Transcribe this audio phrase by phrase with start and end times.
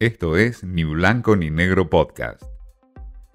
[0.00, 2.42] Esto es Ni Blanco ni Negro Podcast.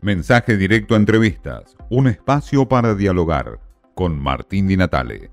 [0.01, 3.59] Mensaje directo a entrevistas, un espacio para dialogar
[3.93, 5.29] con Martín Di Natale.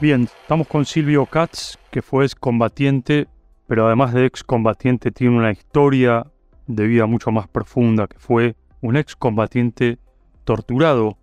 [0.00, 3.28] Bien, estamos con Silvio Katz, que fue excombatiente,
[3.66, 6.26] pero además de excombatiente tiene una historia
[6.68, 9.98] de vida mucho más profunda, que fue un excombatiente
[10.44, 11.18] torturado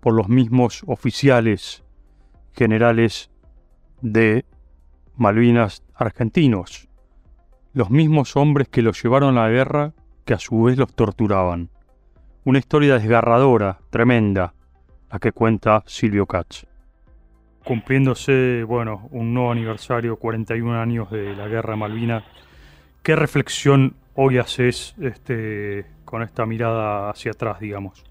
[0.00, 1.84] por los mismos oficiales
[2.50, 3.30] generales
[4.02, 4.44] de
[5.18, 6.88] Malvinas argentinos,
[7.74, 9.92] los mismos hombres que los llevaron a la guerra
[10.24, 11.70] que a su vez los torturaban.
[12.44, 14.54] Una historia desgarradora, tremenda,
[15.10, 16.66] la que cuenta Silvio Katz.
[17.64, 22.22] Cumpliéndose, bueno, un nuevo aniversario, 41 años de la guerra de Malvinas,
[23.02, 28.04] ¿qué reflexión hoy haces este, con esta mirada hacia atrás, digamos?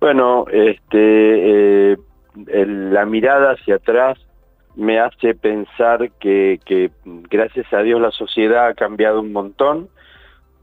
[0.00, 1.96] Bueno, este, eh,
[2.46, 4.18] la mirada hacia atrás
[4.76, 6.60] me hace pensar que,
[7.30, 9.88] gracias a Dios la sociedad ha cambiado un montón,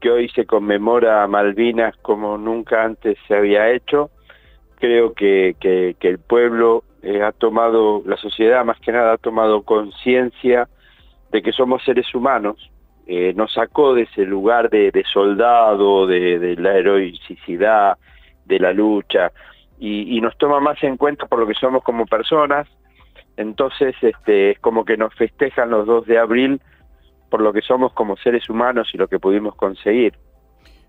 [0.00, 4.10] que hoy se conmemora a Malvinas como nunca antes se había hecho.
[4.76, 5.56] Creo que,
[6.00, 10.68] el pueblo eh, ha tomado, la sociedad más que nada ha tomado conciencia
[11.30, 12.70] de que somos seres humanos,
[13.06, 17.98] eh, nos sacó de ese lugar de, soldado, de, la heroicidad,
[18.44, 19.32] de la lucha,
[19.78, 22.68] y, y nos toma más en cuenta por lo que somos como personas,
[23.38, 26.60] entonces, este, es como que nos festejan los 2 de abril
[27.30, 30.14] por lo que somos como seres humanos y lo que pudimos conseguir.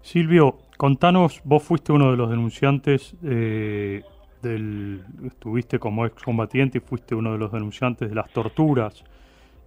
[0.02, 4.02] Silvio, contanos, vos fuiste uno de los denunciantes eh,
[4.42, 9.04] del, estuviste como excombatiente y fuiste uno de los denunciantes de las torturas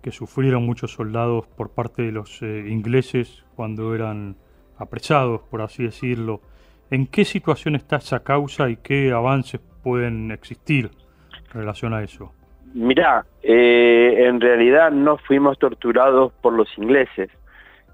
[0.03, 4.35] que sufrieron muchos soldados por parte de los eh, ingleses cuando eran
[4.77, 6.41] apresados, por así decirlo.
[6.91, 10.91] ¿En qué situación está esa causa y qué avances pueden existir
[11.47, 12.33] en relación a eso?
[12.75, 17.31] Mirá, eh, en realidad no fuimos torturados por los ingleses.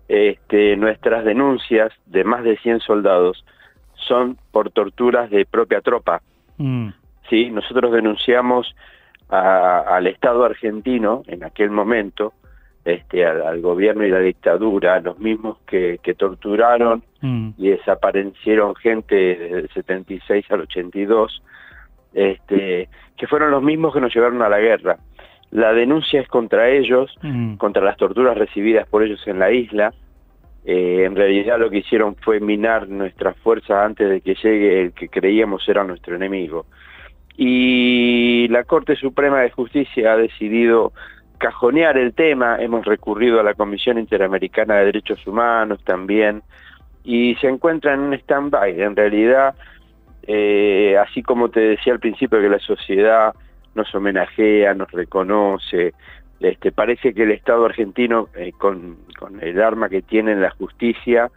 [0.09, 3.45] Este, nuestras denuncias de más de 100 soldados
[3.95, 6.23] son por torturas de propia tropa.
[6.57, 6.89] Mm.
[7.29, 8.75] Sí, nosotros denunciamos
[9.29, 12.33] al Estado argentino en aquel momento,
[12.87, 17.51] este, al, gobierno y la dictadura, los mismos que, torturaron mm.
[17.59, 21.43] y desaparecieron gente desde el 76 al 82,
[22.15, 24.99] este, que fueron los mismos que nos llevaron a la guerra.
[25.51, 27.55] La denuncia es contra ellos, mm.
[27.57, 29.93] contra las torturas recibidas por ellos en la isla.
[30.65, 34.93] Eh, en realidad lo que hicieron fue minar nuestras fuerzas antes de que llegue el
[34.93, 36.67] que creíamos era nuestro enemigo.
[37.37, 40.93] Y la Corte Suprema de Justicia ha decidido
[41.39, 46.43] cajonear el tema, hemos recurrido a la Comisión Interamericana de Derechos Humanos también,
[47.05, 48.83] y se encuentra en un stand-by.
[48.83, 49.55] En realidad
[50.31, 53.35] eh, así como te decía al principio que la sociedad
[53.75, 55.95] nos homenajea, nos reconoce,
[56.39, 58.99] este, parece que el Estado argentino, eh, con,
[59.41, 61.31] el arma que tiene en la justicia,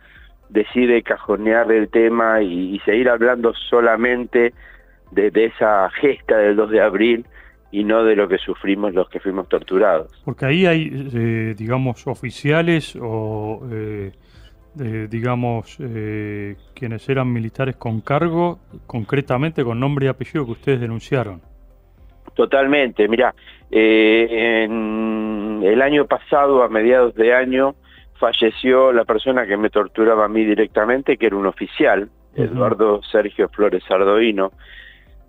[0.50, 4.54] decide cajonear el tema y, seguir hablando solamente
[5.12, 7.26] de, esa gesta del 2 de abril
[7.72, 10.22] y no de lo que sufrimos los que fuimos torturados.
[10.26, 13.62] Porque ahí hay, eh, digamos, oficiales o
[14.74, 21.42] digamos, eh, quienes eran militares con cargo, concretamente con nombre y apellido que ustedes denunciaron.
[22.34, 23.36] Totalmente, mira,
[23.70, 27.76] eh, en el año pasado, a mediados de año,
[28.20, 33.50] falleció la persona que me torturaba a mí directamente, que era un oficial, Eduardo Sergio
[33.50, 34.54] Flores Ardoino,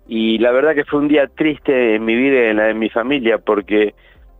[0.07, 2.73] y la verdad que fue un día triste en mi vida y en la de
[2.73, 3.93] mi familia, porque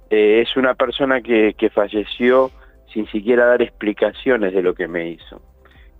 [0.09, 2.51] eh, es una persona que, que falleció
[2.93, 5.41] sin siquiera dar explicaciones de lo que me hizo.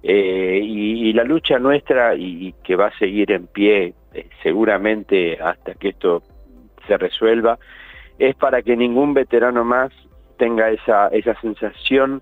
[0.04, 5.76] Eh, y, la lucha nuestra, y, que va a seguir en pie eh, seguramente hasta
[5.76, 6.22] que esto
[6.88, 7.58] se resuelva,
[8.20, 9.92] es para que ningún veterano más
[10.38, 12.22] tenga esa, esa sensación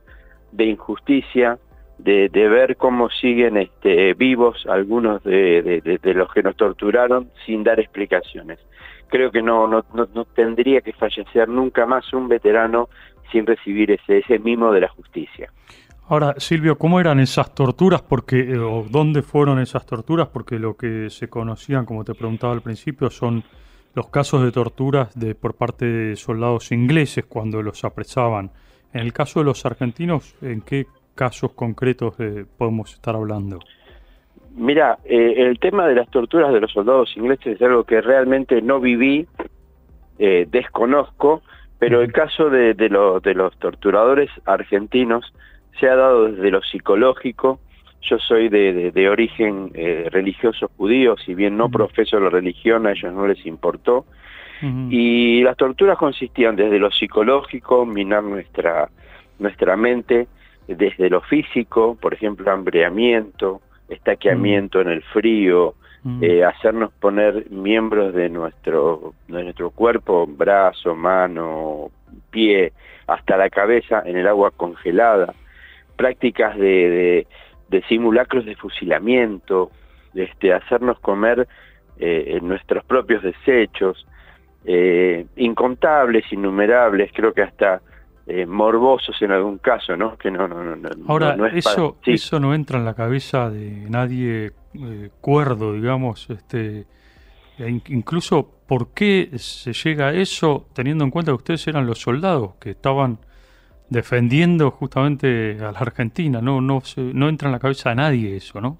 [0.51, 1.57] de injusticia,
[1.97, 8.59] de, ver cómo siguen este, vivos algunos de, los que nos torturaron sin dar explicaciones.
[9.07, 12.89] Creo que no, no, no tendría que fallecer nunca más un veterano
[13.31, 15.49] sin recibir ese, ese mimo de la justicia.
[16.11, 18.01] Ahora, Silvio, ¿cómo eran esas torturas?
[18.01, 20.27] Porque, eh, o ¿Dónde fueron esas torturas?
[20.27, 23.45] Porque lo que se conocían, como te preguntaba al principio, son
[23.93, 28.51] los casos de torturas de, por parte de soldados ingleses cuando los apresaban.
[28.91, 30.85] En el caso de los argentinos, ¿en qué
[31.15, 33.59] casos concretos eh, podemos estar hablando?
[34.53, 38.61] Mira, eh, el tema de las torturas de los soldados ingleses es algo que realmente
[38.61, 39.27] no viví,
[40.19, 41.41] desconozco,
[41.81, 42.89] pero el caso de, de,
[43.23, 45.33] de los torturadores argentinos
[45.79, 47.59] se ha dado desde lo psicológico.
[48.03, 52.91] Yo soy de, de, origen eh, religioso judío, si bien no profeso la religión, a
[52.91, 54.05] ellos no les importó.
[54.91, 58.87] Y las torturas consistían desde lo psicológico, minar nuestra,
[59.39, 60.27] nuestra mente,
[60.67, 65.73] desde lo físico, por ejemplo, hambreamiento, estaqueamiento en el frío,
[66.21, 71.91] eh, hacernos poner miembros de nuestro, de nuestro cuerpo, brazo, mano,
[72.31, 72.73] pie,
[73.05, 75.33] hasta la cabeza en el agua congelada,
[75.95, 77.27] prácticas de,
[77.69, 79.69] de, simulacros de fusilamiento,
[80.15, 81.47] este, hacernos comer
[81.99, 84.07] eh, nuestros propios desechos,
[84.65, 87.81] eh, incontables, innumerables, creo que hasta
[88.27, 90.17] eh, morbosos en algún caso, ¿no?
[90.17, 94.51] Que no, no, no, Ahora, eso, eso no entra en la cabeza de nadie
[95.19, 96.85] cuerdo, digamos, este,
[97.57, 101.99] e incluso por qué se llega a eso teniendo en cuenta que ustedes eran los
[101.99, 103.19] soldados que estaban
[103.89, 108.61] defendiendo justamente a la Argentina, no, no, no entra en la cabeza de nadie eso,
[108.61, 108.77] ¿no?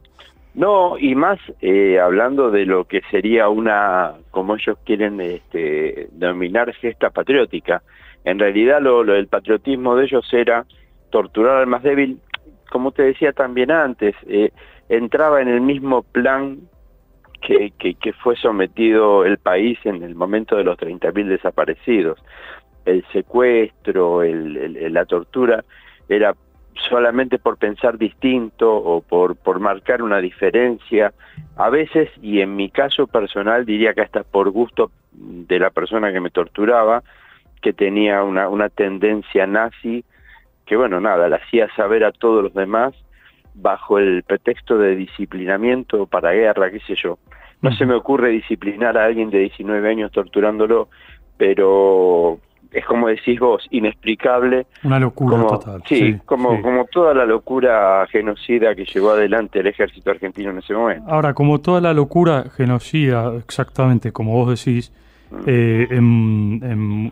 [0.54, 6.74] No, y más eh, hablando de lo que sería una, como ellos quieren este, denominar,
[6.74, 7.82] gesta patriótica.
[8.24, 10.66] En realidad lo, lo, el patriotismo de ellos era
[11.10, 12.20] torturar al más débil,
[12.70, 14.52] como te decía también antes, eh,
[14.90, 16.60] entraba en el mismo plan
[17.42, 17.74] que,
[18.22, 22.20] fue sometido el país en el momento de los 30.000 desaparecidos.
[22.86, 25.64] El secuestro, la tortura,
[26.08, 26.36] era
[26.90, 31.14] solamente por pensar distinto o por marcar una diferencia,
[31.58, 36.12] a veces, y en mi caso personal diría que hasta por gusto de la persona
[36.14, 37.04] que me torturaba,
[37.62, 40.04] que tenía una, una tendencia nazi,
[40.66, 42.94] que bueno, nada, la hacía saber a todos los demás
[43.54, 47.18] bajo el pretexto de disciplinamiento para guerra, qué sé yo.
[47.62, 50.90] No se me ocurre disciplinar a alguien de 19 años torturándolo,
[51.38, 52.40] pero
[52.72, 54.66] es como decís vos, inexplicable.
[54.84, 55.84] Una locura total.
[55.86, 60.74] Sí, como, como toda la locura genocida que llevó adelante el ejército argentino en ese
[60.74, 61.12] momento.
[61.12, 64.92] Ahora, como toda la locura genocida, exactamente como vos decís.
[65.46, 66.62] Eh, en,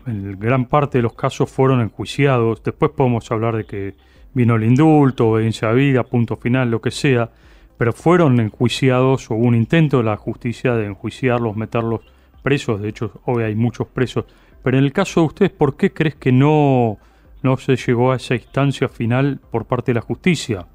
[0.06, 2.62] en, gran parte de los casos fueron enjuiciados.
[2.62, 3.94] Después podemos hablar de que
[4.34, 7.30] vino el indulto, obediencia a vida, punto final, lo que sea.
[7.78, 12.02] Pero fueron enjuiciados, o hubo un intento de la justicia de enjuiciarlos, meterlos
[12.42, 12.80] presos.
[12.80, 14.26] De hecho, hoy hay muchos presos
[14.62, 16.98] pero en el caso de ustedes, ¿por qué crees que no,
[17.42, 20.66] no se llegó a esa instancia final por parte de la justicia?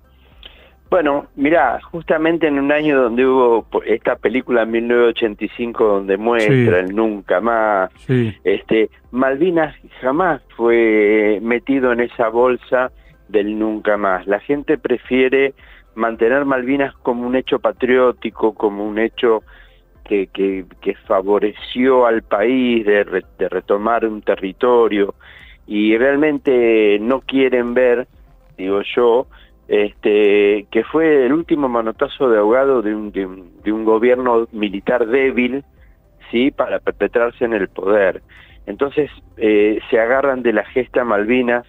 [0.95, 6.95] Bueno, mira, justamente en un año donde hubo esta película en 1985 donde muestra el
[6.95, 7.92] nunca más,
[8.45, 12.94] este Malvinas jamás fue metido en esa bolsa
[13.27, 14.25] del nunca más.
[14.25, 15.53] La gente prefiere
[15.95, 19.44] mantener Malvinas como un hecho patriótico, como un hecho
[20.06, 23.03] que, que, favoreció al país de,
[23.50, 25.13] retomar un territorio
[25.68, 28.07] y realmente no quieren ver,
[28.57, 29.27] digo yo,
[29.67, 35.63] este, que fue el último manotazo de ahogado de un, de un, gobierno militar débil,
[36.31, 36.51] ¿sí?
[36.51, 38.21] Para perpetrarse en el poder.
[38.65, 41.65] Entonces se agarran de la gesta Malvinas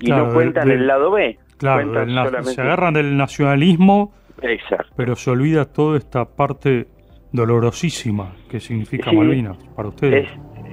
[0.00, 1.38] y no cuentan el lado B.
[1.58, 4.92] Claro, se agarran del nacionalismo, Exacto.
[4.96, 6.88] pero se olvida toda esta parte
[7.32, 10.28] dolorosísima que significa Malvinas para ustedes.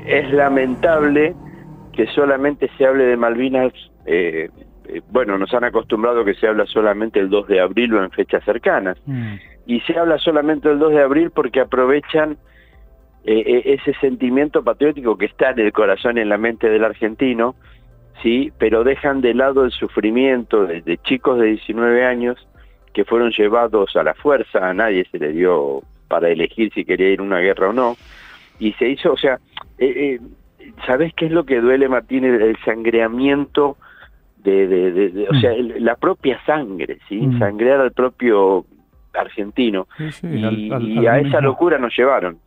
[0.05, 1.35] Es, lamentable
[1.93, 3.73] que solamente se hable de Malvinas,
[4.05, 4.49] eh,
[4.87, 8.11] eh, bueno, nos han acostumbrado que se habla solamente el 2 de abril o en
[8.11, 9.35] fechas cercanas, mm.
[9.67, 12.37] y se habla solamente el 2 de abril porque aprovechan
[13.23, 17.55] eh, ese sentimiento patriótico que está en el corazón y en la mente del argentino,
[18.21, 22.47] sí, pero dejan de lado el sufrimiento de, de chicos de 19 años
[22.93, 27.09] que fueron llevados a la fuerza, a nadie se le dio para elegir si quería
[27.09, 27.95] ir a una guerra o no.
[28.59, 29.39] Y se hizo, o sea,
[29.77, 30.19] eh, eh,
[30.85, 32.25] ¿sabes qué es lo que duele, Martín?
[32.25, 33.77] El, sangreamiento
[34.43, 37.17] de, de, o sea, la propia sangre, ¿sí?
[37.17, 37.39] Mm.
[37.39, 38.65] Sangrear al propio
[39.13, 39.87] argentino.
[40.23, 42.39] y, a esa locura nos llevaron.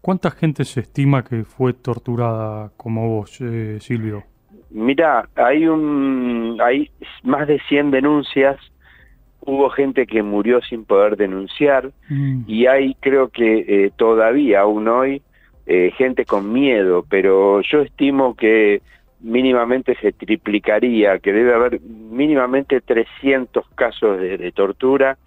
[0.00, 4.24] ¿Cuánta gente se estima que fue torturada como vos, eh, Silvio?
[4.70, 6.90] Mira, hay un hay
[7.22, 8.58] más de 100 denuncias
[9.40, 12.42] hubo gente que murió sin poder denunciar mm.
[12.46, 15.22] y hay creo que eh, todavía aún hoy
[15.66, 18.80] eh, gente con miedo, pero yo estimo que
[19.20, 25.18] mínimamente se triplicaría, que debe haber mínimamente 300 casos de, tortura.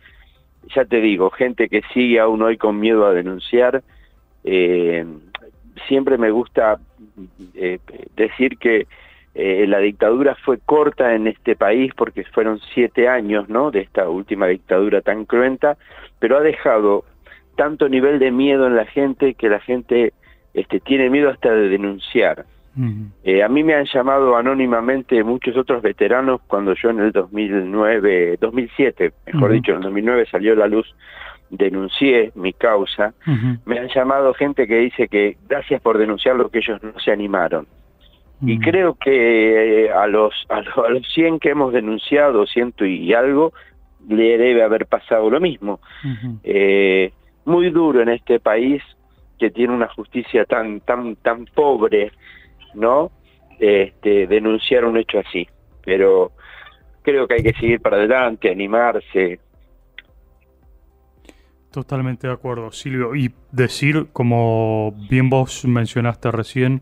[0.76, 3.84] Ya te digo, gente que sigue aún hoy con miedo a denunciar.
[4.44, 5.06] Eh,
[5.88, 6.80] siempre me gusta
[8.16, 8.88] decir que
[9.34, 13.72] eh, la dictadura fue corta en este país porque fueron siete años ¿no?
[13.72, 15.78] de esta última dictadura tan cruenta,
[16.20, 17.06] pero ha dejado
[17.56, 20.14] tanto nivel de miedo en la gente que la gente
[20.54, 22.46] este, tiene miedo hasta de denunciar.
[23.24, 28.38] Eh, a mí me han llamado anónimamente muchos otros veteranos cuando yo en el 2009,
[28.40, 30.88] 2007, mejor dicho, en el 2009 salió la luz
[31.52, 33.14] denuncié mi causa,
[33.66, 37.12] me han llamado gente que dice que gracias por denunciar lo que ellos no se
[37.12, 37.68] animaron.
[38.44, 43.54] Y creo que eh, a los, a los, 100 que hemos denunciado, ciento y algo,
[44.10, 45.80] le debe haber pasado lo mismo.
[46.44, 47.12] eh,
[47.46, 48.82] muy duro en este país
[49.38, 52.12] que tiene una justicia tan tan tan pobre,
[52.74, 53.12] ¿no?
[53.60, 55.48] Este, denunciar un hecho así.
[55.84, 56.32] Pero
[57.02, 59.40] creo que hay que seguir para adelante, animarse.
[61.72, 63.16] Totalmente de acuerdo, Silvio.
[63.16, 66.82] Y decir, como bien vos mencionaste recién,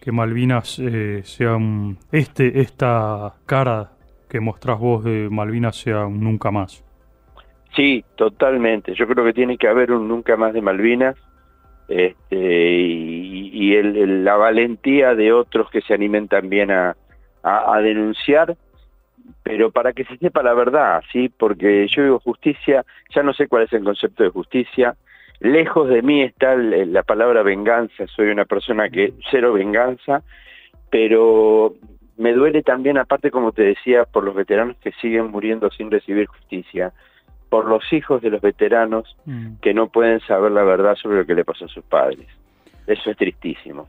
[0.00, 3.92] que Malvinas eh, sea un, este, esta cara
[4.28, 6.84] que mostrás vos de Malvinas sea un nunca más.
[7.74, 8.94] Sí, totalmente.
[8.94, 11.16] Yo creo que tiene que haber un nunca más de Malvinas
[11.88, 16.96] este, y, la valentía de otros que se animen también a,
[17.42, 18.56] a, denunciar,
[19.42, 21.28] pero para que se sepa la verdad, ¿sí?
[21.28, 24.96] Porque yo digo justicia, ya no sé cuál es el concepto de justicia,
[25.40, 30.22] lejos de mí está la palabra venganza, soy una persona que cero venganza,
[30.90, 31.74] pero
[32.16, 36.26] me duele también, aparte como te decía, por los veteranos que siguen muriendo sin recibir
[36.26, 36.92] justicia,
[37.48, 39.56] por los hijos de los veteranos mm.
[39.62, 42.26] que no pueden saber la verdad sobre lo que le pasó a sus padres.
[42.86, 43.86] Eso es tristísimo.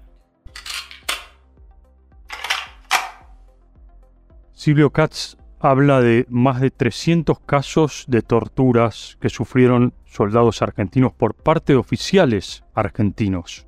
[4.51, 11.33] Silvio Katz habla de más de 300 casos de torturas que sufrieron soldados argentinos por
[11.33, 13.67] parte de oficiales argentinos.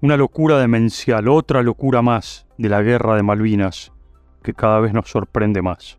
[0.00, 3.92] Una locura demencial, otra locura más de la guerra de Malvinas,
[4.42, 5.98] que cada vez nos sorprende más.